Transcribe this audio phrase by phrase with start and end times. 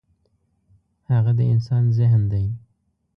[1.11, 2.45] هغه د انسان ذهن دی.